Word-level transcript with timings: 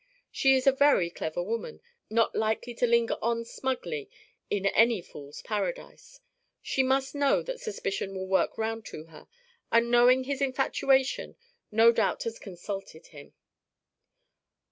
She 0.31 0.55
is 0.55 0.65
a 0.65 0.71
very 0.71 1.11
clever 1.11 1.43
woman, 1.43 1.79
not 2.09 2.33
likely 2.35 2.73
to 2.73 2.87
linger 2.87 3.19
on 3.21 3.45
smugly 3.45 4.09
in 4.49 4.65
any 4.65 4.99
fool's 4.99 5.43
paradise. 5.43 6.21
She 6.59 6.81
must 6.81 7.13
know 7.13 7.43
that 7.43 7.59
suspicion 7.61 8.15
will 8.15 8.25
work 8.25 8.57
round 8.57 8.83
to 8.87 9.03
her, 9.13 9.27
and 9.71 9.91
knowing 9.91 10.23
his 10.23 10.41
infatuation, 10.41 11.35
no 11.69 11.91
doubt 11.91 12.23
has 12.23 12.39
consulted 12.39 13.05
him." 13.09 13.35